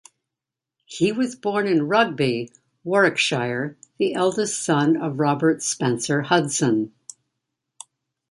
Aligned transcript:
He 0.87 1.11
was 1.11 1.35
born 1.35 1.67
in 1.67 1.87
Rugby, 1.87 2.51
Warwickshire, 2.83 3.77
the 3.99 4.15
eldest 4.15 4.59
son 4.63 4.97
of 4.97 5.19
Robert 5.19 5.61
Spencer 5.61 6.23
Hudson. 6.23 6.91